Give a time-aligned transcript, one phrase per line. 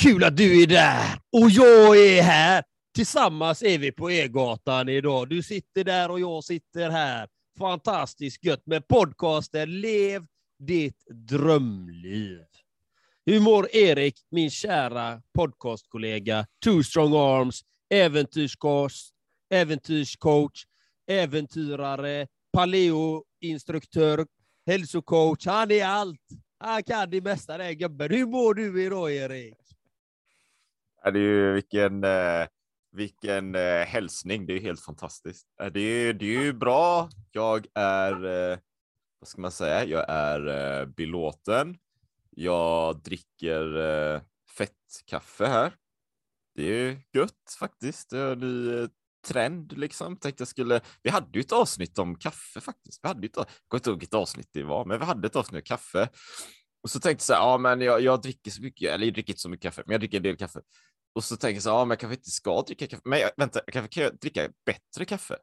[0.00, 2.64] Kul att du är där och jag är här.
[2.94, 5.28] Tillsammans är vi på E-gatan idag.
[5.28, 7.28] Du sitter där och jag sitter här.
[7.58, 10.26] Fantastiskt gött med podcasten Lev
[10.58, 12.38] ditt drömliv.
[13.26, 17.60] Hur mår Erik, min kära podcastkollega, Two Strong Arms,
[17.90, 19.10] äventyrscoach,
[19.50, 20.64] äventyrscoach,
[21.10, 24.26] äventyrare, paleoinstruktör,
[24.66, 25.46] hälsocoach.
[25.46, 26.20] Han är allt.
[26.58, 28.10] Han kan det mesta den gubben.
[28.10, 29.65] Hur mår du idag Erik?
[31.06, 32.46] Ja, det är ju vilken, eh,
[32.92, 34.46] vilken eh, hälsning.
[34.46, 35.46] Det är helt fantastiskt.
[35.60, 37.08] Eh, det är, det är ju bra.
[37.32, 38.12] Jag är,
[39.20, 41.76] vad ska man säga, jag är belåten.
[42.30, 44.20] Jag dricker
[44.58, 44.72] fett
[45.06, 45.72] kaffe här.
[46.54, 48.10] Det är ju gött faktiskt.
[48.10, 48.88] Det är en ny
[49.28, 50.16] trend liksom.
[50.16, 53.04] Tänkte jag skulle, vi hade ju ett avsnitt om kaffe faktiskt.
[53.04, 55.26] Vi hade ju ett, jag kommer inte ihåg vilket avsnitt det var, men vi hade
[55.26, 56.08] ett avsnitt om kaffe.
[56.86, 59.14] Och så tänkte jag så här, ja men jag, jag dricker så mycket, eller jag
[59.14, 60.60] dricker inte så mycket kaffe, men jag dricker en del kaffe.
[61.16, 63.18] Och så tänker jag så här, ja men jag kanske inte ska dricka kaffe, men
[63.20, 65.36] jag, vänta, jag kanske kan dricka bättre kaffe.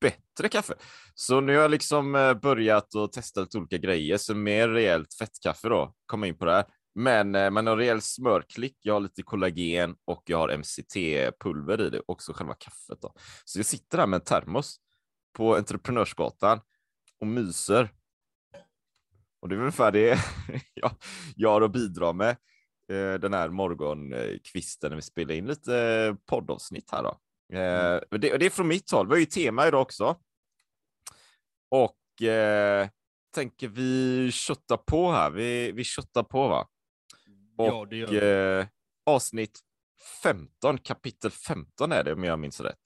[0.00, 0.74] Bättre kaffe.
[1.14, 5.14] Så nu har jag liksom eh, börjat och testa lite olika grejer, så mer rejält
[5.14, 6.64] fettkaffe då, komma in på det här.
[6.94, 11.90] Men eh, man har rejäl smörklick, jag har lite kollagen och jag har MCT-pulver i
[11.90, 13.00] det, också själva kaffet.
[13.00, 13.14] Då.
[13.44, 14.76] Så jag sitter här med en termos
[15.36, 16.60] på Entreprenörsgatan
[17.20, 17.90] och myser.
[19.40, 20.18] Och det är ungefär det
[20.74, 20.90] jag,
[21.36, 22.36] jag har att bidra med
[22.94, 27.02] den här morgonkvisten när vi spelar in lite poddavsnitt här.
[27.02, 27.08] Då.
[27.58, 29.06] Eh, det, det är från mitt håll.
[29.06, 30.16] Vi har ju tema idag också.
[31.70, 32.88] Och eh,
[33.34, 35.30] tänker vi kötta på här.
[35.30, 36.68] Vi, vi köttar på va?
[37.58, 38.60] Och Ja, det gör vi.
[38.60, 38.66] eh,
[39.06, 39.60] avsnitt
[40.22, 42.80] 15, kapitel 15 är det om jag minns rätt.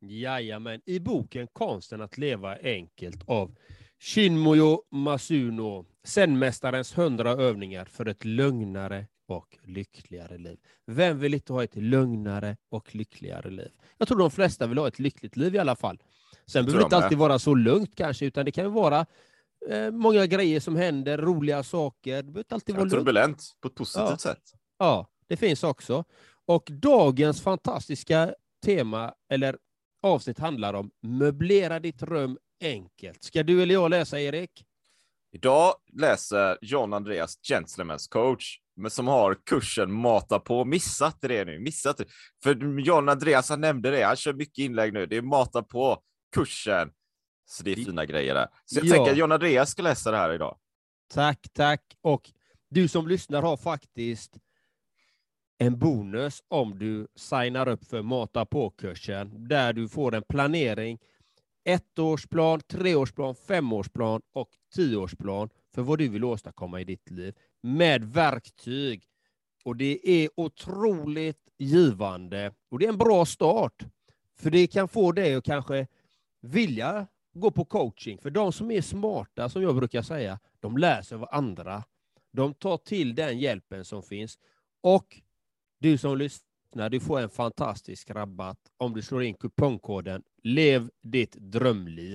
[0.00, 0.80] Jajamän.
[0.86, 3.56] I boken Konsten att leva enkelt av
[4.02, 10.58] Shinmoyo Masuno, Zen-mästarens hundra övningar för ett lugnare och lyckligare liv.
[10.86, 13.70] Vem vill inte ha ett lugnare och lyckligare liv?
[13.98, 16.02] Jag tror de flesta vill ha ett lyckligt liv i alla fall.
[16.46, 19.06] Sen behöver det inte alltid vara så lugnt kanske, utan det kan ju vara
[19.70, 22.16] eh, många grejer som händer, roliga saker.
[22.16, 22.94] Det behöver inte alltid vara lugnt.
[22.94, 24.16] turbulent på ett positivt Ja.
[24.18, 24.42] sätt.
[24.78, 26.04] Ja, det finns också.
[26.46, 28.34] Och dagens fantastiska
[28.64, 29.58] tema, eller
[30.02, 33.22] avsnitt, handlar om möblera ditt rum enkelt.
[33.22, 34.64] Ska du eller jag läsa, Erik?
[35.32, 40.64] Idag läser John Andreas Gentlemen's coach, som har kursen Mata på.
[40.64, 42.04] Missat det nu, missat det.
[42.42, 45.06] För John Andreas, han nämnde det, han kör mycket inlägg nu.
[45.06, 46.02] Det är Mata på
[46.34, 46.90] kursen.
[47.44, 48.48] Så det är fina grejer där.
[48.64, 48.94] Så jag Ja.
[48.94, 50.58] tänker att John Andreas ska läsa det här idag.
[51.14, 51.82] Tack, tack.
[52.00, 52.30] Och
[52.70, 54.38] du som lyssnar har faktiskt
[55.58, 60.98] en bonus om du signar upp för Mata på-kursen, där du får en planering,
[61.64, 69.04] ettårsplan, treårsplan, femårsplan och tioårsplan för vad du vill åstadkomma i ditt liv med verktyg.
[69.64, 73.84] Och det är otroligt givande och det är en bra start.
[74.38, 75.86] För det kan få dig att kanske
[76.40, 78.18] vilja gå på coaching.
[78.18, 81.84] För de som är smarta, som jag brukar säga, de läser av andra.
[82.32, 84.38] De tar till den hjälpen som finns.
[84.80, 85.20] Och
[85.78, 91.32] du som lyssnar, du får en fantastisk rabatt om du slår in kupongkoden Lev ditt
[91.32, 92.14] drömliv.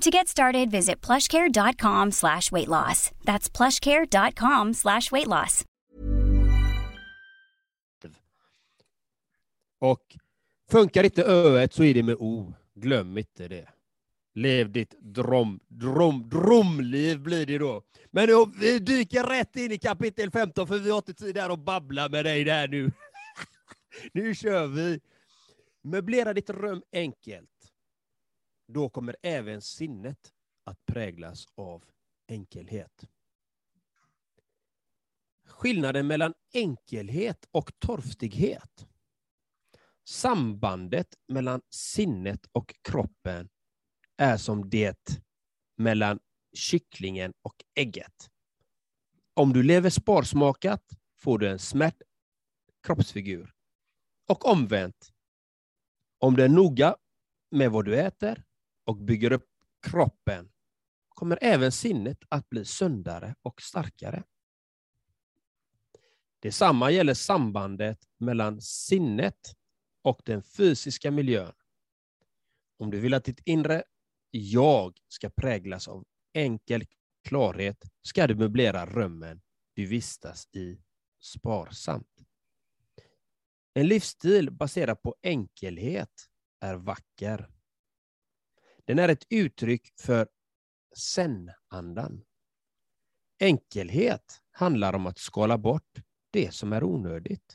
[0.00, 3.10] To get started, visit plushcare.com slash weight loss.
[3.24, 5.64] That's plushcare.com slash weight loss.
[9.80, 10.16] Och
[10.70, 12.54] Funkar inte öet så är det med o.
[12.74, 13.68] Glöm inte det.
[14.34, 17.82] Lev ditt drom, drom, drömliv blir det då.
[18.10, 21.50] Men då, vi dyker rätt in i kapitel 15 för vi har inte tid där
[21.50, 22.92] att babbla med dig där nu.
[24.12, 25.00] nu kör vi.
[25.82, 27.50] Möblera ditt rum enkelt.
[28.66, 30.32] Då kommer även sinnet
[30.64, 31.84] att präglas av
[32.28, 33.04] enkelhet.
[35.46, 38.86] Skillnaden mellan enkelhet och torftighet.
[40.04, 43.48] Sambandet mellan sinnet och kroppen
[44.16, 45.20] är som det
[45.76, 46.20] mellan
[46.52, 48.30] kycklingen och ägget.
[49.34, 50.82] Om du lever sparsmakat
[51.16, 52.02] får du en smärt
[52.82, 53.54] kroppsfigur.
[54.28, 55.12] Och omvänt,
[56.18, 56.96] om du är noga
[57.50, 58.44] med vad du äter
[58.84, 59.48] och bygger upp
[59.82, 60.50] kroppen
[61.08, 64.24] kommer även sinnet att bli sundare och starkare.
[66.40, 69.56] Detsamma gäller sambandet mellan sinnet
[70.02, 71.52] och den fysiska miljön.
[72.78, 73.84] Om du vill att ditt inre
[74.30, 76.84] jag ska präglas av enkel
[77.28, 79.40] klarhet ska du möblera rummen
[79.74, 80.78] du vistas i
[81.20, 82.20] sparsamt.
[83.74, 86.28] En livsstil baserad på enkelhet
[86.60, 87.50] är vacker.
[88.84, 90.28] Den är ett uttryck för
[90.96, 92.24] zen-andan.
[93.38, 95.98] Enkelhet handlar om att skala bort
[96.30, 97.54] det som är onödigt.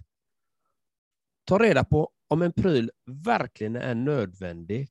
[1.44, 4.90] Ta reda på om en pryl verkligen är nödvändig.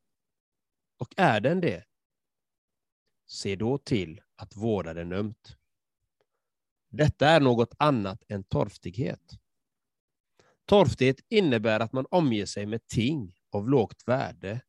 [0.99, 1.85] Och är den det,
[3.27, 5.57] se då till att vårda den ömt.
[6.89, 9.39] Detta är något annat än torftighet.
[10.65, 14.61] Torftighet innebär att man omger sig med ting av lågt värde.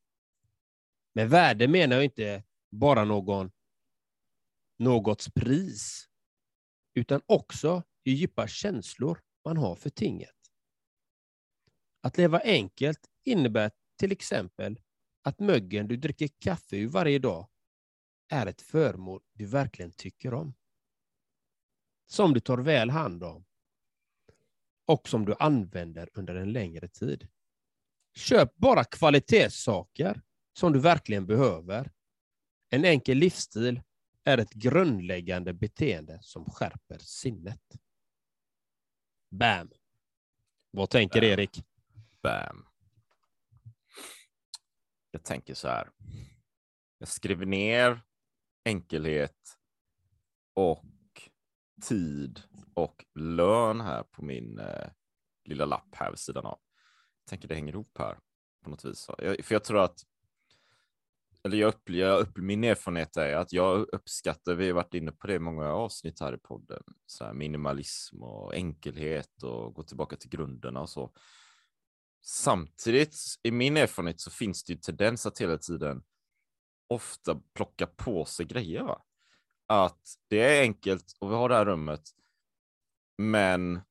[1.13, 3.51] Med värde menar jag inte bara någon,
[4.77, 6.09] någots pris,
[6.93, 10.35] utan också hur djupa känslor man har för tinget.
[12.01, 14.79] Att leva enkelt innebär till exempel
[15.21, 17.49] att möggen du dricker kaffe ur varje dag
[18.29, 20.53] är ett föremål du verkligen tycker om.
[22.07, 23.45] Som du tar väl hand om
[24.85, 27.27] och som du använder under en längre tid.
[28.15, 30.21] Köp bara kvalitetssaker
[30.53, 31.91] som du verkligen behöver.
[32.69, 33.81] En enkel livsstil
[34.23, 37.61] är ett grundläggande beteende som skärper sinnet.
[39.29, 39.71] Bam!
[40.71, 41.29] Vad tänker Bam.
[41.29, 41.63] Erik?
[42.21, 42.65] Bam.
[45.11, 45.89] Jag tänker så här.
[46.97, 48.01] Jag skriver ner
[48.65, 49.57] enkelhet
[50.53, 50.85] och
[51.87, 52.41] tid
[52.73, 54.89] och lön här på min eh,
[55.45, 56.59] lilla lapp här vid sidan av.
[57.23, 58.19] Jag tänker det hänger ihop här
[58.63, 59.09] på något vis.
[59.17, 59.99] Jag, för jag tror att
[61.43, 65.33] eller jag upplever, min erfarenhet är att jag uppskattar, vi har varit inne på det
[65.33, 70.29] i många avsnitt här i podden, så här minimalism och enkelhet och gå tillbaka till
[70.29, 71.13] grunderna och så.
[72.21, 76.03] Samtidigt, i min erfarenhet så finns det ju tendens att hela tiden
[76.87, 78.83] ofta plocka på sig grejer.
[78.83, 79.01] Va?
[79.67, 82.01] Att det är enkelt och vi har det här rummet,
[83.17, 83.81] men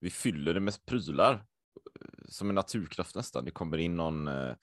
[0.00, 3.44] vi fyller det med prylar eh, som en naturkraft nästan.
[3.44, 4.54] Det kommer in någon, eh,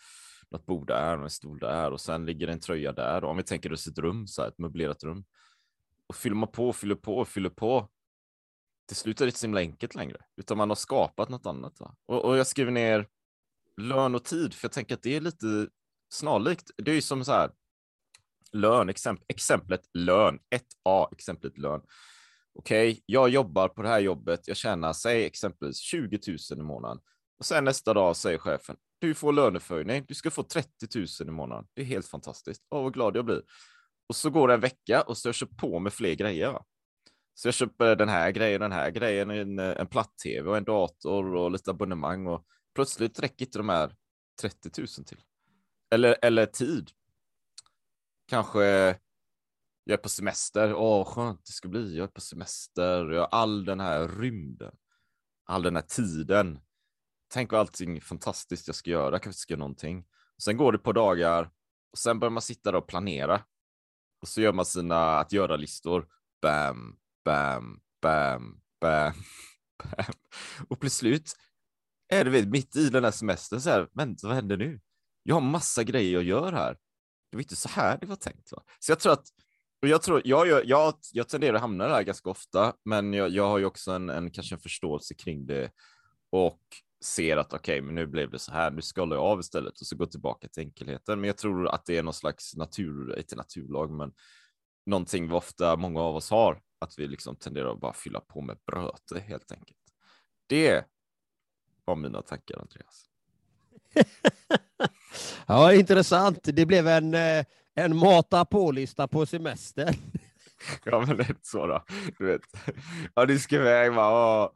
[0.52, 3.24] något bord där och en stol där och sen ligger en tröja där.
[3.24, 5.26] Och om vi tänker oss ett rum, så här, ett möblerat rum.
[6.08, 7.90] Och fyller man på, fyller på, fyller på.
[8.88, 11.80] Till slut är det inte så himla enkelt längre, utan man har skapat något annat.
[11.80, 11.96] Va?
[12.06, 13.08] Och, och jag skriver ner
[13.82, 15.68] lön och tid, för jag tänker att det är lite
[16.14, 16.72] snarlikt.
[16.78, 17.52] Det är ju som så här,
[18.52, 20.40] lön, exemp exemplet lön,
[20.86, 21.82] 1A, exemplet lön.
[22.60, 26.64] Okej, okay, jag jobbar på det här jobbet, jag tjänar, säg exempelvis 20 000 i
[26.64, 27.00] månaden.
[27.40, 28.76] Och sen nästa dag säger chefen,
[29.08, 31.68] du får löneförhöjning, du ska få 30 000 i månaden.
[31.74, 32.66] Det är helt fantastiskt.
[32.70, 33.42] Åh, vad glad jag blir.
[34.10, 36.52] Och så går det en vecka och så jag köper på med fler grejer.
[36.52, 36.66] Va?
[37.34, 41.36] Så jag köper den här grejen, den här grejen, en, en platt-tv och en dator
[41.36, 42.46] och lite abonnemang och
[42.76, 43.96] plötsligt räcker inte de här
[44.42, 45.22] 30 000 till.
[45.92, 46.92] Eller, eller tid.
[48.28, 48.64] Kanske
[49.84, 50.74] jag är på semester.
[50.74, 51.98] Åh, skönt det ska bli.
[51.98, 53.12] Jag är på semester.
[53.12, 54.76] Jag har all den här rymden.
[55.46, 56.60] All den här tiden.
[57.28, 59.16] Tänk vad allting fantastiskt jag ska göra.
[59.16, 60.06] Jag kanske ska göra någonting.
[60.44, 61.50] Sen går det på dagar
[61.92, 63.42] och sen börjar man sitta där och planera.
[64.22, 66.08] Och så gör man sina att göra-listor.
[66.42, 69.14] Bam, bam, bam, bam,
[69.84, 70.14] bam.
[70.70, 71.36] Och till slut
[72.08, 74.80] är det mitt i den här semestern så här, vänta, vad händer nu?
[75.24, 76.78] Jag har massa grejer jag gör här.
[77.32, 78.52] Det var inte så här det var tänkt.
[78.52, 78.64] Va?
[78.80, 79.28] Så jag tror att,
[79.82, 83.30] och jag, tror, jag, jag, jag, jag tenderar att hamna där ganska ofta, men jag,
[83.30, 85.72] jag har ju också en, en, kanske en förståelse kring det
[86.30, 86.62] och
[87.04, 89.82] ser att okej, okay, men nu blev det så här, nu skalar jag av istället
[89.82, 91.22] och så går tillbaka till enkelheten.
[91.22, 94.14] Men jag tror att det är någon slags natur, inte naturlag, men
[94.86, 98.42] någonting vi ofta, många av oss har, att vi liksom tenderar att bara fylla på
[98.42, 99.80] med bröte helt enkelt.
[100.48, 100.86] Det
[101.86, 103.10] var mina tankar, Andreas.
[105.48, 106.40] ja, intressant.
[106.44, 109.96] Det blev en, eh, en mata på-lista på semestern.
[110.84, 111.84] Ja, men lite så då.
[112.18, 112.42] Du vet.
[113.16, 114.44] Ja, du ska iväg va.
[114.44, 114.56] Och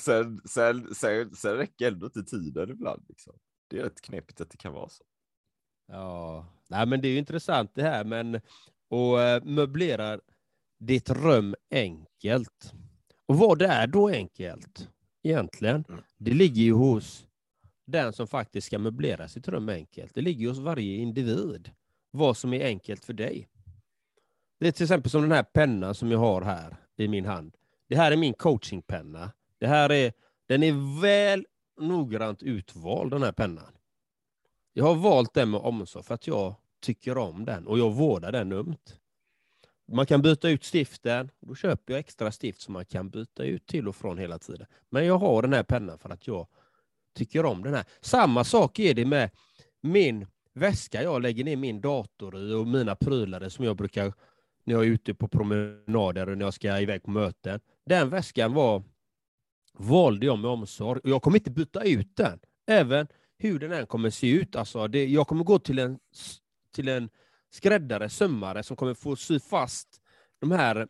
[0.00, 3.04] sen, sen, sen, sen räcker ändå inte tiden ibland.
[3.08, 3.38] Liksom.
[3.68, 5.04] Det är rätt knepigt att det kan vara så.
[5.86, 8.40] Ja, nej, men det är ju intressant det här, men
[8.88, 10.20] och eh, möblera
[10.78, 12.72] ditt rum enkelt.
[13.26, 14.88] Och vad är då enkelt
[15.22, 15.84] egentligen?
[15.88, 16.00] Mm.
[16.18, 17.26] Det ligger ju hos
[17.86, 20.14] den som faktiskt ska möblera sitt rum enkelt.
[20.14, 21.70] Det ligger hos varje individ
[22.10, 23.48] vad som är enkelt för dig.
[24.60, 27.56] Det är till exempel som den här pennan som jag har här i min hand.
[27.88, 29.32] Det här är min coachingpenna.
[29.58, 30.12] Det här är,
[30.46, 31.46] den är väl
[31.80, 33.72] noggrant utvald, den här pennan.
[34.72, 38.32] Jag har valt den med omsorg för att jag tycker om den och jag vårdar
[38.32, 38.98] den ömt.
[39.92, 41.30] Man kan byta ut stiften.
[41.40, 44.66] Då köper jag extra stift som man kan byta ut till och från hela tiden.
[44.90, 46.46] Men jag har den här pennan för att jag
[47.14, 47.84] tycker om den här.
[48.00, 49.30] Samma sak är det med
[49.80, 54.12] min väska jag lägger ner min dator i och mina prylar som jag brukar
[54.64, 57.60] när jag är ute på promenader och när jag ska iväg på möten.
[57.86, 58.82] Den väskan var
[59.78, 62.38] valde jag med omsorg och jag kommer inte byta ut den.
[62.66, 63.06] Även
[63.38, 64.56] hur den än kommer se ut.
[64.56, 65.98] Alltså det, jag kommer gå till en,
[66.74, 67.10] till en
[67.50, 69.88] skräddare, sömmare, som kommer få sy fast
[70.40, 70.88] de här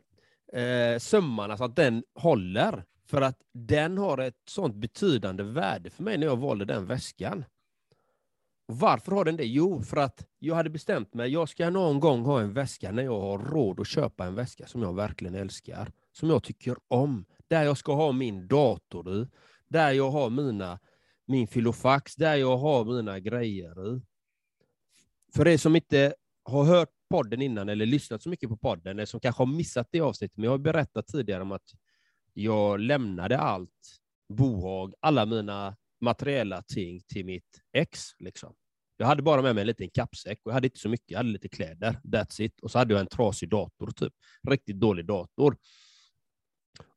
[0.52, 2.84] eh, sömmarna så att den håller.
[3.06, 7.44] För att den har ett sånt betydande värde för mig när jag valde den väskan.
[8.68, 9.44] Och varför har den det?
[9.44, 13.02] Jo, för att jag hade bestämt mig, jag ska någon gång ha en väska när
[13.02, 17.24] jag har råd att köpa en väska som jag verkligen älskar, som jag tycker om,
[17.48, 19.28] där jag ska ha min dator du.
[19.68, 20.78] där jag har mina,
[21.26, 24.02] min filofax, där jag har mina grejer Du.
[25.34, 26.14] För er som inte
[26.44, 29.88] har hört podden innan eller lyssnat så mycket på podden, eller som kanske har missat
[29.90, 31.70] det avsnittet, men jag har berättat tidigare om att
[32.32, 38.00] jag lämnade allt bohag, alla mina materiella ting till mitt ex.
[38.18, 38.54] Liksom.
[38.96, 41.10] Jag hade bara med mig en liten kappsäck och jag hade inte så mycket.
[41.10, 42.60] Jag hade lite kläder, that's it.
[42.60, 44.12] Och så hade jag en trasig dator, typ.
[44.48, 45.56] Riktigt dålig dator.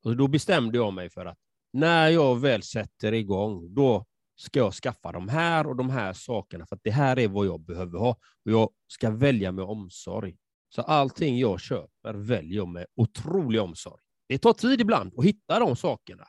[0.04, 1.38] Och då bestämde jag mig för att
[1.74, 6.66] när jag väl sätter igång, då ska jag skaffa de här och de här sakerna,
[6.66, 8.10] för att det här är vad jag behöver ha.
[8.46, 10.38] Och jag ska välja med omsorg.
[10.70, 14.02] Så allting jag köper väljer jag med otrolig omsorg.
[14.28, 16.28] Det tar tid ibland att hitta de sakerna.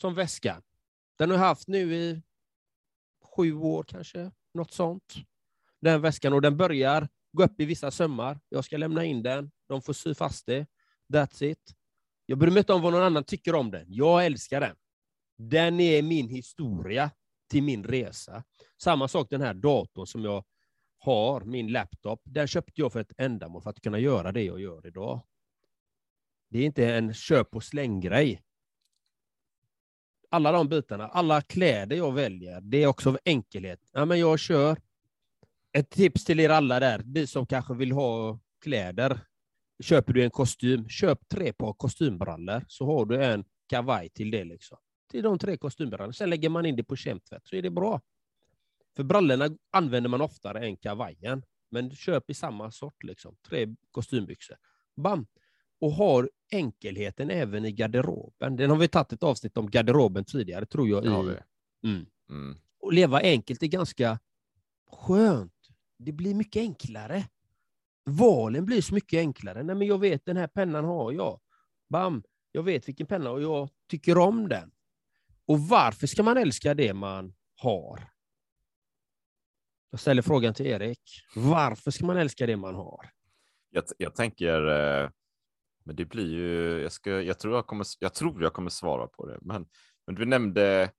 [0.00, 0.62] Som väskan.
[1.18, 2.22] Den har jag haft nu i
[3.36, 5.14] sju år kanske, något sånt.
[5.80, 8.40] Den väskan, och den börjar gå upp i vissa sömmar.
[8.48, 10.66] Jag ska lämna in den, de får sy fast det.
[11.12, 11.77] That's it.
[12.30, 13.86] Jag bryr mig inte om vad någon annan tycker om den.
[13.88, 14.76] Jag älskar den.
[15.38, 17.10] Den är min historia
[17.50, 18.44] till min resa.
[18.82, 20.44] Samma sak den här datorn som jag
[20.98, 22.20] har, min laptop.
[22.24, 25.20] Den köpte jag för ett ändamål, för att kunna göra det jag gör idag.
[26.50, 28.42] Det är inte en köp och släng-grej.
[30.30, 33.80] Alla de bitarna, alla kläder jag väljer, det är också av enkelhet.
[33.92, 34.76] Ja, men jag kör.
[35.72, 39.20] Ett tips till er alla där, ni som kanske vill ha kläder.
[39.82, 44.44] Köper du en kostym, köp tre par kostymbrallor, så har du en kavaj till det.
[44.44, 44.78] liksom.
[45.10, 46.12] Till de tre kostymbrallorna.
[46.12, 48.00] Sen lägger man in det på kemtvätt, så är det bra.
[48.96, 51.42] För brallorna använder man oftare än kavajen.
[51.70, 53.36] Men köp i samma sort, liksom.
[53.42, 54.56] tre kostymbyxor.
[54.96, 55.26] Bam!
[55.80, 58.56] och har enkelheten även i garderoben.
[58.56, 61.04] Den har vi tagit ett avsnitt om garderoben tidigare, tror jag.
[61.04, 61.08] I...
[61.84, 62.06] Mm.
[62.30, 62.58] Mm.
[62.80, 64.18] Och leva enkelt är ganska
[64.90, 65.52] skönt.
[65.98, 67.24] Det blir mycket enklare.
[68.08, 69.62] Valen blir så mycket enklare.
[69.62, 71.40] Nej, men jag vet, den här pennan har jag.
[71.88, 72.22] Bam!
[72.52, 74.70] Jag vet vilken penna och jag tycker om den.
[75.46, 78.10] Och varför ska man älska det man har?
[79.90, 81.02] Jag ställer frågan till Erik.
[81.34, 83.10] Varför ska man älska det man har?
[83.70, 85.10] Jag, jag tänker, eh,
[85.84, 89.06] men det blir ju, jag, ska, jag, tror jag, kommer, jag tror jag kommer svara
[89.06, 89.66] på det, men,
[90.06, 90.92] men du nämnde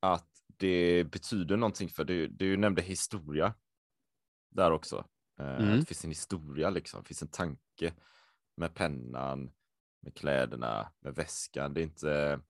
[0.00, 3.54] att det betyder någonting för du, du nämnde historia
[4.50, 5.04] där också.
[5.40, 5.80] Eh, Mm.
[5.80, 7.02] Det finns en historia, liksom.
[7.02, 7.94] det finns en tanke
[8.56, 9.52] med pennan,
[10.02, 11.74] med kläderna, med väskan.
[11.74, 12.40] Det är inte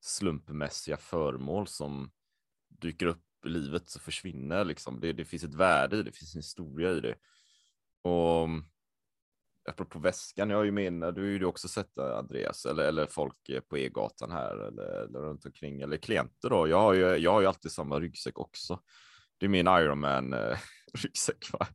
[0.00, 2.10] slumpmässiga föremål som
[2.68, 4.64] dyker upp i livet och försvinner.
[4.64, 5.00] Liksom.
[5.00, 7.14] Det, det finns ett värde i det, det finns en historia i det.
[8.02, 8.48] Och
[9.70, 13.06] apropå väskan, jag har ju min, du har ju också sett det, Andreas, eller, eller
[13.06, 16.68] folk eh, på E-gatan här eller, eller runt omkring, eller klienter då.
[16.68, 18.80] Jag har ju, jag har ju alltid samma ryggsäck också.
[19.42, 20.58] Det är min Ironman eh,
[20.94, 21.66] ryggsäck, va?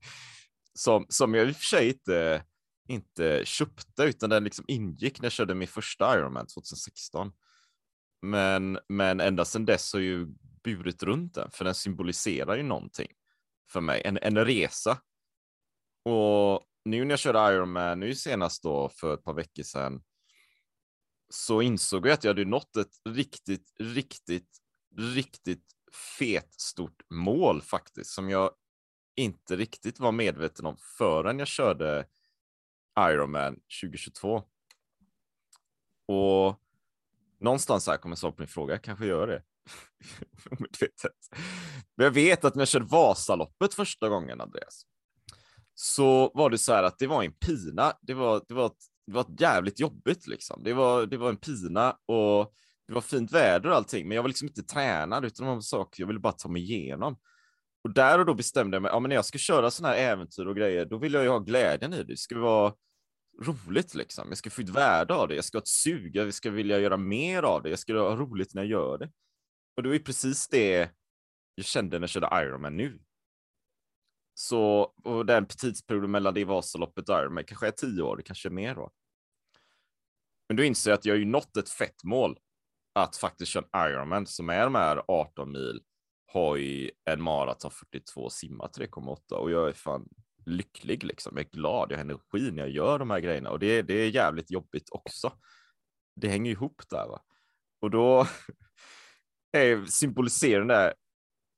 [0.74, 2.44] Som, som jag i och för sig inte,
[2.88, 7.32] inte köpte, utan den liksom ingick när jag körde min första Ironman 2016.
[8.22, 10.28] Men, men ända sedan dess har jag ju
[10.64, 13.08] burit runt den, för den symboliserar ju någonting
[13.72, 15.02] för mig, en, en resa.
[16.06, 20.04] Och nu när jag körde Ironman, nu senast då för ett par veckor sedan,
[21.30, 24.58] så insåg jag att jag hade nått ett riktigt, riktigt,
[24.98, 28.52] riktigt fet stort mål faktiskt som jag
[29.16, 32.06] inte riktigt var medveten om förrän jag körde
[33.00, 34.44] Ironman 2022.
[36.08, 36.62] Och
[37.40, 39.44] någonstans här kommer svar på min fråga, jag kanske gör det.
[41.96, 44.86] Men jag vet att när jag körde Vasaloppet första gången, Andreas,
[45.74, 47.94] så var det så här att det var en pina.
[48.02, 50.64] Det var, det var, ett, det var ett jävligt jobbigt liksom.
[50.64, 52.54] Det var, det var en pina och
[52.88, 55.88] det var fint väder och allting, men jag var liksom inte tränad utan det var
[55.98, 57.18] jag ville bara ta mig igenom.
[57.84, 60.02] Och där och då bestämde jag mig, ja men när jag ska köra sådana här
[60.02, 62.04] äventyr och grejer, då vill jag ju ha glädjen i det.
[62.04, 62.74] Det ska vara
[63.42, 64.26] roligt liksom.
[64.30, 65.36] Jag ska få ett värde av det.
[65.36, 66.16] Jag ska ha ett sug.
[66.16, 67.70] Jag ska vilja göra mer av det.
[67.70, 69.12] Jag ska ha roligt när jag gör det.
[69.76, 70.90] Och det var ju precis det
[71.56, 73.00] jag kände när jag körde Ironman nu.
[74.34, 78.48] Så, och den tidsperioden mellan det Vasaloppet och Ironman kanske är tio år, det kanske
[78.48, 78.92] är mer då.
[80.48, 82.40] Men då inser jag att jag har ju nått ett fett mål
[83.04, 85.82] att faktiskt köra en Ironman som är de här 18 mil,
[86.26, 90.10] har ju en maraton 42, simma 3,8 och jag är fan
[90.46, 91.38] lycklig liksom.
[91.38, 93.94] Jag är glad, jag har energi när jag gör de här grejerna och det, det
[93.94, 95.34] är jävligt jobbigt också.
[96.16, 97.22] Det hänger ihop där va.
[97.82, 98.28] Och då
[99.88, 100.94] symboliserar den där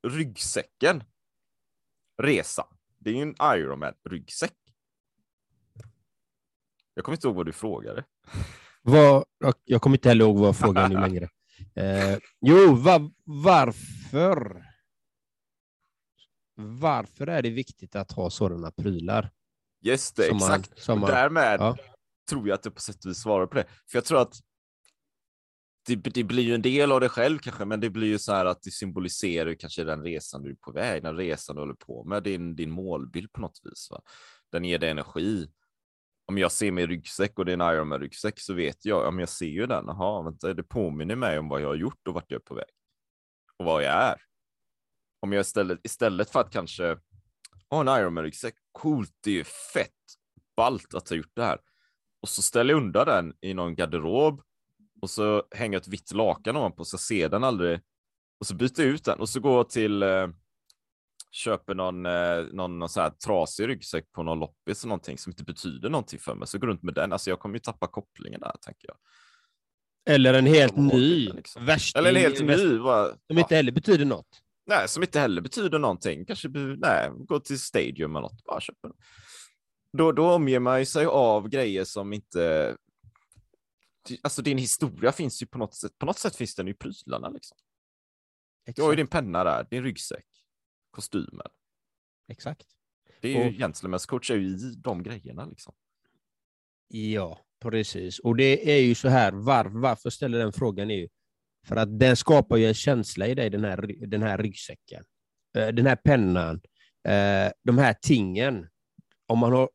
[0.08, 1.03] ryggsäcken
[2.22, 2.67] resa.
[2.98, 4.58] Det är ju en Ironman-ryggsäck.
[6.93, 8.03] Jag kommer inte ihåg vad du frågade.
[8.89, 9.24] Vad,
[9.65, 11.29] jag kommer inte heller ihåg vad frågan nu längre.
[11.75, 14.65] Eh, jo, va, varför?
[16.55, 19.31] Varför är det viktigt att ha sådana prylar?
[19.81, 20.79] Just det, Som man- exakt.
[20.84, 21.77] som och man- därmed ja.
[22.29, 23.63] tror jag att du på sätt och vis svarar på det.
[23.91, 24.34] För jag tror att
[25.88, 28.31] det, det blir ju en del av det själv kanske, men det blir ju så
[28.34, 31.74] här att det symboliserar kanske den resan du är på väg, den resan du håller
[31.74, 33.88] på med, din, din målbild på något vis.
[33.91, 34.01] Va?
[34.51, 35.48] Den ger dig energi.
[36.29, 39.19] Om jag ser min ryggsäck och det är en Ironman-ryggsäck så vet jag, ja men
[39.19, 42.13] jag ser ju den, jaha, vänta, det påminner mig om vad jag har gjort och
[42.13, 42.69] vart jag är på väg.
[43.57, 44.15] Och vad jag är.
[45.19, 46.97] Om jag istället, istället för att kanske
[47.69, 49.91] ha en Ironman-ryggsäck, coolt, det är ju fett
[50.56, 51.60] ballt att ha gjort det här.
[52.21, 54.41] Och så ställer jag undan den i någon garderob
[55.01, 57.80] och så hänger jag ett vitt lakan ovanpå så jag ser den aldrig.
[58.39, 60.27] Och så byter jag ut den och så går jag till eh,
[61.32, 65.32] köper någon, eh, någon, någon så här trasig ryggsäck på någon loppis eller någonting som
[65.32, 66.48] inte betyder någonting för mig.
[66.48, 67.13] Så går runt med den.
[67.13, 68.98] Alltså jag kommer ju tappa kopplingen där tänker jag.
[70.15, 71.65] Eller en helt Som ny liksom.
[71.65, 72.00] värsting.
[72.00, 72.80] Eller en helt väst- ny.
[72.80, 74.42] Bara, Som inte heller betyder något.
[74.65, 76.26] Nej, som inte heller betyder någonting.
[76.26, 78.98] Kanske, nej, gå till Stadium eller något, bara köpa den.
[79.98, 82.76] Då, då omger man ju sig av grejer som inte...
[84.24, 87.30] Alltså din historia finns ju på något sätt, på något sätt finns den i prylarna
[87.30, 87.58] liksom.
[88.76, 90.26] Du har ju din penna där, din ryggsäck,
[90.91, 91.47] kostymen.
[92.28, 92.67] Exakt.
[93.21, 95.73] Det är ju Och- Gentlemen's coach är ju i de grejerna liksom.
[96.88, 98.19] Ja, precis.
[98.19, 101.08] Och det är ju så här, var, varför ställer den frågan är ju
[101.67, 105.06] för att den skapar ju en känsla i dig, den här, den här ryggsäcken,
[105.58, 106.56] Eh, den här pennan,
[107.08, 108.69] eh, de här tingen.
[109.28, 109.69] Om man har,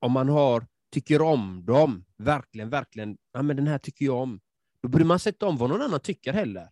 [0.00, 4.40] om man har, tycker om dem, verkligen, verkligen, ja men den här tycker jag om,
[4.82, 6.68] då bryr man sig inte om vad någon annan tycker heller.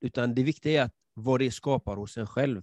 [0.00, 2.62] Utan det viktiga är att vad det skapar hos en själv.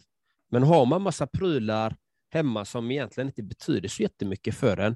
[0.52, 1.96] Men har man massa prylar
[2.30, 4.96] hemma som egentligen inte betyder så jättemycket för en,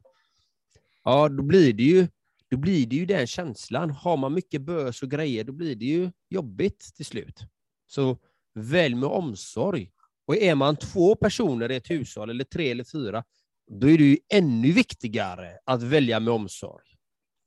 [1.04, 2.08] ja, då blir det ju,
[2.50, 3.89] då blir det ju den känslan.
[3.89, 7.39] Har man mycket bös och grejer, då blir det ju jobbigt till slut.
[7.88, 8.17] Så
[8.54, 9.91] välj med omsorg.
[10.26, 13.24] Och är man två personer i ett hushåll, eller tre eller fyra,
[13.72, 16.86] då är det ju ännu viktigare att välja med omsorg.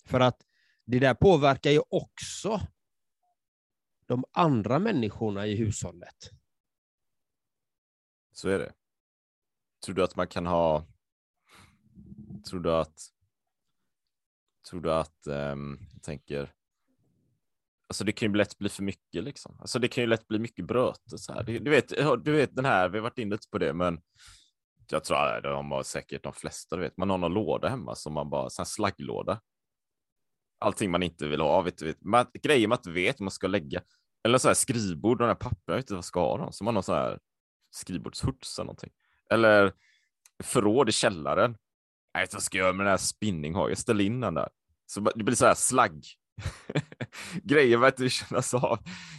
[0.06, 0.36] För att
[0.86, 2.60] det där påverkar ju också
[4.12, 6.30] de andra människorna i hushållet.
[8.32, 8.72] Så är det.
[9.84, 10.86] Tror du att man kan ha...
[12.48, 13.00] Tror du att...
[14.70, 15.26] Tror du att...
[15.26, 16.54] ehm, jag tänker...
[17.88, 19.60] Alltså det kan ju lätt bli för mycket liksom.
[19.60, 21.42] Alltså det kan ju lätt bli mycket bröte så här.
[21.42, 21.88] Du, vet,
[22.24, 24.00] du vet den här, vi har varit inne lite på det, men
[24.90, 27.94] jag tror att de har säkert de flesta, du vet, man har någon låda hemma
[27.94, 29.40] som man bara, här slagglåda.
[30.58, 33.46] Allting man inte vill ha, vet du, vet, man, grejer man inte vet man ska
[33.46, 33.82] lägga.
[34.24, 36.64] Eller så här skrivbord, de där papperna, jag vet inte vad ska ha dem, som
[36.64, 37.18] man har så här
[37.70, 38.90] skrivbordshurts eller någonting.
[39.30, 39.72] Eller
[40.42, 41.56] förråd i källaren.
[42.12, 44.48] Jag vet inte vad jag ska göra med den här spinninghagen, Ställ in den där.
[44.86, 46.04] Så det blir så här slagg.
[47.42, 48.78] Grejer man inte vill kännas av.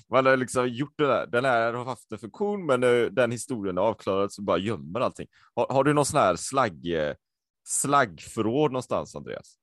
[0.09, 1.27] Man har liksom gjort det där.
[1.27, 4.99] Den här har haft en funktion, men nu, den historien är avklarad så bara gömmer
[4.99, 5.27] allting.
[5.55, 7.13] Har, har du någon sån här slagg, eh,
[7.67, 9.57] slaggförråd någonstans, Andreas?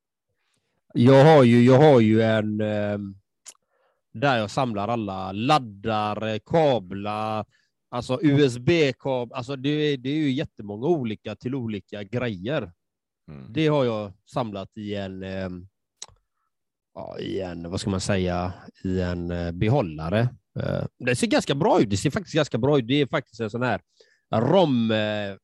[0.94, 2.98] Jag har ju, jag har ju en eh,
[4.12, 7.44] där jag samlar alla laddar, eh, kablar,
[7.90, 9.36] alltså USB-kablar.
[9.36, 12.72] Alltså det, är- det är ju jättemånga olika till olika grejer.
[13.30, 13.46] Mm.
[13.52, 15.48] Det har jag samlat i en, eh,
[16.94, 18.52] ja, i en, vad ska man säga,
[18.84, 20.20] i en eh, behållare.
[20.60, 21.90] Eh, Det ser ganska bra ut.
[21.90, 22.86] Det ser faktiskt ganska bra ut.
[22.88, 23.80] Det är faktiskt en sån här
[24.34, 25.36] rom, eh,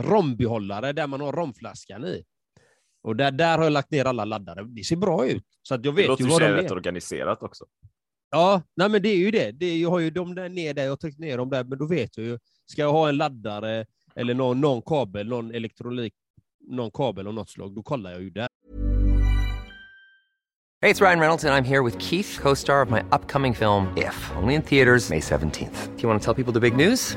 [0.00, 2.24] rombehållare där man har romflaskan i.
[3.04, 4.64] Och där, där har jag lagt ner alla laddare.
[4.64, 5.44] Det ser bra ut.
[5.62, 6.74] Så att jag Det vet låter ju vad de rätt är.
[6.74, 7.64] organiserat också.
[8.30, 9.50] Ja, nej men det är ju det.
[9.52, 11.64] det är, jag har ju dem där ner där, jag har tryckt ner dem där,
[11.64, 12.38] men då vet jag ju.
[12.66, 13.86] Ska jag ha en laddare
[14.16, 16.14] eller någon, någon kabel, någon elektronik,
[16.68, 18.48] någon kabel av något slag, då kollar jag ju där.
[20.82, 23.86] Hey, it's Ryan Reynolds, and I'm here with Keith, co star of my upcoming film,
[23.96, 25.96] If, only in theaters, May 17th.
[25.96, 27.16] Do you want to tell people the big news?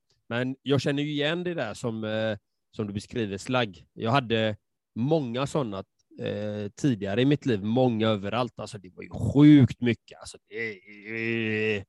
[0.31, 2.37] Men jag känner ju igen det där som, eh,
[2.75, 3.85] som du beskriver, slagg.
[3.93, 4.57] Jag hade
[4.95, 5.83] många sådana
[6.21, 8.59] eh, tidigare i mitt liv, många överallt.
[8.59, 10.19] Alltså det var ju sjukt mycket.
[10.19, 11.85] Alltså det,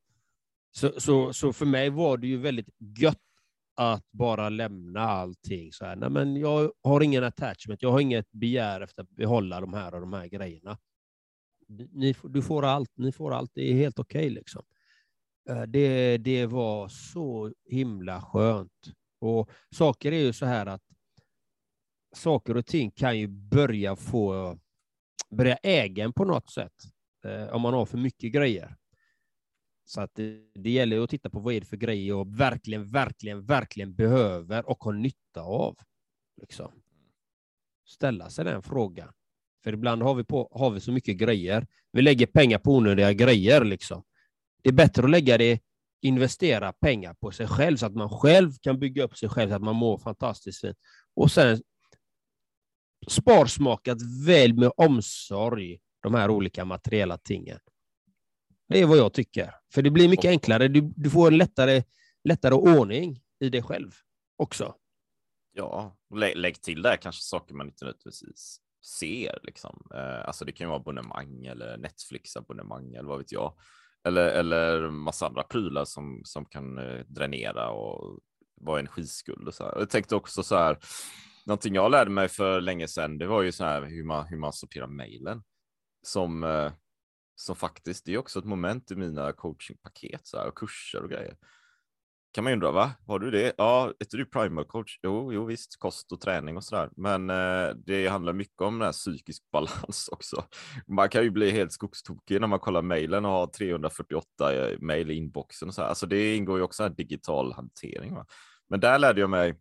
[0.72, 3.18] så, så, så för mig var det ju väldigt gött
[3.76, 5.96] att bara lämna allting så här.
[5.96, 9.94] Nej, men jag har ingen attachment, jag har inget begär efter att behålla de här
[9.94, 10.78] och de här grejerna.
[11.92, 14.62] Ni, du får allt, ni får allt, det är helt okej liksom.
[15.48, 18.92] Eh, det, det var så himla skönt.
[19.20, 20.82] Och saker är ju så här att
[22.14, 24.58] saker och ting kan ju börja få
[25.30, 26.72] börja äga en på något sätt
[27.24, 28.76] eh, om man har för mycket grejer.
[29.84, 32.86] Så att det, det gäller att titta på vad är det för grejer jag verkligen,
[32.86, 35.76] verkligen, verkligen behöver och har nytta av.
[36.40, 36.72] Liksom.
[37.84, 39.12] Ställa sig den frågan.
[39.64, 41.66] För ibland har vi, på, har vi så mycket grejer.
[41.92, 43.64] Vi lägger pengar på onödiga grejer.
[43.64, 44.02] Liksom.
[44.62, 45.60] Det är bättre att lägga det,
[46.02, 49.56] investera pengar på sig själv så att man själv kan bygga upp sig själv så
[49.56, 50.76] att man mår fantastiskt fint.
[51.14, 51.62] Och sen
[53.08, 57.58] sparsmakat väl med omsorg de här olika materiella tingen.
[58.68, 59.54] Det är vad jag tycker.
[59.74, 60.68] För det blir mycket enklare.
[60.68, 61.82] Du, du får en lättare,
[62.24, 63.90] lättare ordning i dig själv
[64.36, 64.74] också.
[65.52, 68.60] Ja, och lä lägg till där kanske saker man inte nödvändigtvis
[69.00, 69.38] ser.
[69.42, 69.86] Liksom.
[69.94, 73.54] Eh, alltså det kan ju vara abonnemang eller Netflix abonnemang eller vad vet jag.
[74.04, 78.18] Eller, eller massa andra prylar som, som kan eh, dränera och
[78.60, 79.78] vara energiskuld och så här.
[79.78, 80.78] Jag tänkte också så här,
[81.46, 84.36] någonting jag lärde mig för länge sedan, det var ju så här hur man, hur
[84.36, 85.42] man sorterar mejlen.
[86.02, 86.72] Som, eh,
[87.34, 91.10] som faktiskt, det är också ett moment i mina coachingpaket så här, och kurser och
[91.10, 91.36] grejer.
[92.32, 92.92] Kan man ju undra, va?
[93.06, 93.52] Har du det?
[93.58, 94.98] Ja, är du primal coach?
[95.02, 96.90] Jo, jo visst, kost och träning och sådär.
[96.96, 100.44] Men eh, det handlar mycket om den här psykisk balans också.
[100.86, 105.10] Man kan ju bli helt skogstokig när man kollar mejlen och har 348 eh, mejl
[105.10, 105.88] i inboxen och så här.
[105.88, 108.14] Alltså det ingår ju också här digital hantering.
[108.14, 108.26] Va?
[108.68, 109.54] Men där lärde jag mig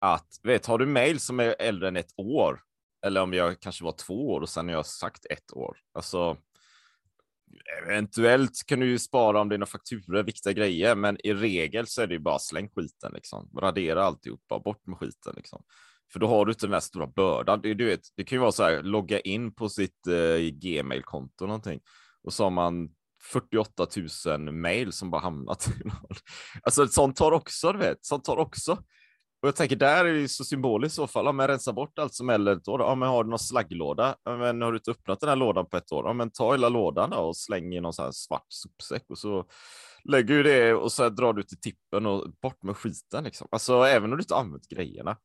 [0.00, 2.60] att, vet, har du mejl som är äldre än ett år,
[3.06, 6.36] eller om jag kanske var två år och sen har jag sagt ett år, alltså
[7.82, 11.86] Eventuellt kan du ju spara om det är några fakturor, viktiga grejer, men i regel
[11.86, 13.50] så är det ju bara släng skiten liksom.
[13.58, 15.62] Radera alltihopa, bort med skiten liksom.
[16.12, 17.60] För då har du inte den här stora bördan.
[17.62, 21.46] Det, du vet, det kan ju vara så här, logga in på sitt eh, Gmail-konto
[21.46, 21.80] någonting
[22.22, 22.88] och så har man
[23.32, 23.86] 48
[24.26, 25.68] 000 mejl som bara hamnat.
[26.62, 28.78] alltså sånt tar också, du vet, sånt tar också.
[29.46, 31.28] Och jag tänker där är det ju så symboliskt i så fall.
[31.28, 32.80] Om man rensar bort allt som är äldre ett år.
[32.80, 34.16] Ja, men har du någon slagglåda?
[34.24, 36.06] Ja, men har du inte öppnat den här lådan på ett år?
[36.06, 39.18] Ja, men ta hela lådan då och släng i någon sån här svart sopsäck och
[39.18, 39.44] så
[40.04, 43.48] lägger du det och så drar du till tippen och bort med skiten liksom.
[43.50, 45.16] Alltså även om du inte använt grejerna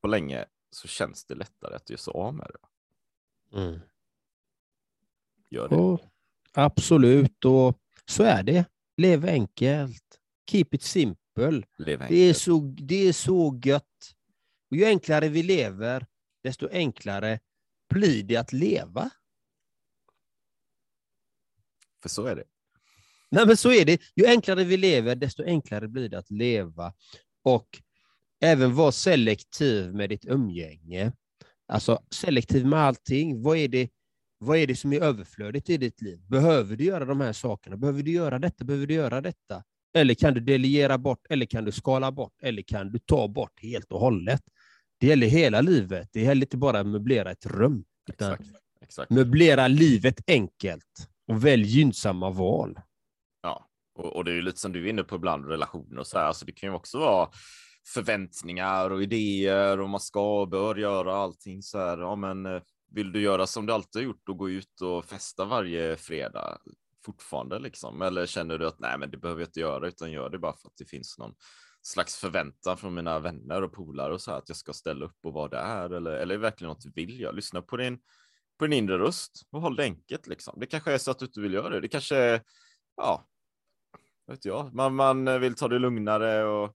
[0.00, 3.58] på länge så känns det lättare att göra sig av med det.
[3.58, 3.80] Mm.
[5.50, 5.76] Gör det.
[5.76, 6.00] Och,
[6.52, 7.78] absolut, och
[8.10, 8.64] så är det.
[8.96, 10.18] Lev enkelt.
[10.50, 11.27] Keep it simple.
[11.78, 14.14] Lev Det är, så, det är så gött.
[14.70, 16.06] Och ju enklare vi lever,
[16.42, 17.40] desto enklare
[17.90, 19.10] blir det att leva.
[22.02, 22.44] För så är det.
[23.30, 24.00] Nej, men så är det.
[24.16, 26.94] Ju enklare vi lever, desto enklare blir det att leva.
[27.42, 27.82] Och
[28.40, 31.12] även vara selektiv med ditt umgänge.
[31.66, 33.42] Alltså selektiv med allting.
[33.42, 33.90] Vad är det,
[34.38, 36.20] Vad är det som är överflödigt i ditt liv?
[36.28, 37.76] Behöver du göra de här sakerna?
[37.76, 38.64] Behöver du göra detta?
[38.64, 39.64] Behöver du göra detta?
[39.94, 41.26] Eller kan du delegera bort?
[41.30, 42.34] Eller kan du skala bort?
[42.42, 44.42] Eller kan du ta bort helt och hållet?
[45.00, 46.08] Det gäller hela livet.
[46.12, 47.84] Det gäller inte bara att möblera ett rum.
[48.08, 48.44] Exakt.
[48.80, 49.10] Exakt.
[49.10, 52.80] möblera livet enkelt och välj gynnsamma val.
[53.42, 56.06] Ja, och, och det är ju lite som du är inne på ibland, relationer och
[56.06, 56.24] så här.
[56.24, 57.28] Alltså det kan ju också vara
[57.94, 61.98] förväntningar och idéer och man ska och bör göra allting så här.
[61.98, 65.04] Ja, men eh, vill du göra som du alltid har gjort och gå ut och
[65.04, 66.58] festa varje fredag
[67.04, 68.02] fortfarande liksom?
[68.02, 70.56] Eller känner du att nej, men det behöver jag inte göra utan gör det bara
[70.56, 71.34] för att det finns någon
[71.82, 75.16] slags förväntan från mina vänner och polare och så här att jag ska ställa upp
[75.24, 77.32] och vara där eller, eller är det verkligen något du vill göra?
[77.32, 77.98] Lyssna på din,
[78.58, 80.60] på din inre röst och håll det enkelt liksom.
[80.60, 81.80] Det kanske är så att du inte vill göra det.
[81.80, 82.42] Det kanske är,
[82.96, 83.28] ja,
[84.26, 86.74] vet jag, man, man vill ta det lugnare och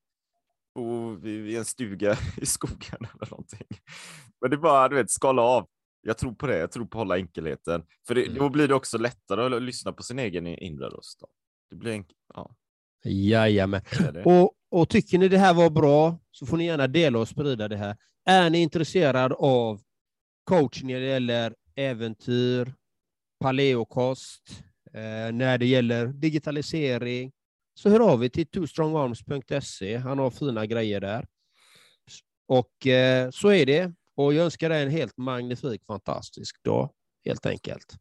[0.76, 3.68] bo i en stuga i skogen eller någonting.
[4.42, 5.68] Men det är bara, du vet, skala av.
[6.06, 6.58] Jag tror på det.
[6.58, 7.84] Jag tror på att hålla enkelheten.
[8.08, 8.38] För det, Mm.
[8.38, 11.20] då blir det också lättare att lyssna på sin egen inre röst.
[11.20, 11.28] Då.
[11.70, 12.56] Det blir enk- ja,
[13.06, 13.82] Jajamän.
[14.00, 14.24] det är det.
[14.24, 17.68] Och, och tycker ni det här var bra så får ni gärna dela och sprida
[17.68, 17.98] det här.
[18.26, 19.82] Är ni intresserad av
[20.44, 22.74] coaching när det gäller äventyr,
[23.40, 24.50] paleokost,
[24.94, 27.32] eh, när det gäller digitalisering,
[27.74, 29.98] så hör av er till twostrongarms.se.
[29.98, 31.28] Han har fina grejer där.
[32.48, 33.94] Och eh, så är det.
[34.16, 36.90] Och jag önskar dig en helt magnifik, fantastisk dag,
[37.26, 37.96] helt enkelt.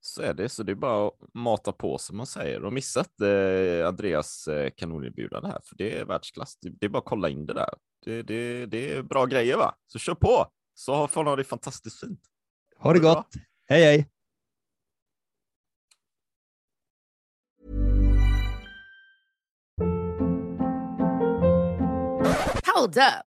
[0.00, 2.64] Så är det, så det är bara att mata på som man säger.
[2.64, 6.56] Och missa inte eh, Andreas eh, kanonerbjudande här, för det är världsklass.
[6.56, 7.74] Det, det är bara att kolla in det där.
[8.04, 9.74] Det, det, det är bra grejer va?
[9.86, 12.20] Så kör på, så får ni ha det fantastiskt fint.
[12.78, 13.34] Ha det gott!
[13.66, 14.08] Hej hej!
[22.74, 23.27] Hold up.